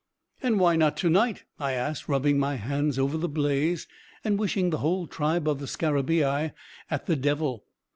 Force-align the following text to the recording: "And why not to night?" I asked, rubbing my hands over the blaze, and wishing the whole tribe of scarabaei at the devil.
"And 0.41 0.59
why 0.59 0.77
not 0.77 0.97
to 0.97 1.11
night?" 1.11 1.43
I 1.59 1.73
asked, 1.73 2.09
rubbing 2.09 2.39
my 2.39 2.55
hands 2.55 2.97
over 2.97 3.17
the 3.19 3.29
blaze, 3.29 3.85
and 4.23 4.39
wishing 4.39 4.71
the 4.71 4.79
whole 4.79 5.05
tribe 5.05 5.47
of 5.47 5.59
scarabaei 5.59 6.53
at 6.89 7.05
the 7.05 7.15
devil. 7.15 7.65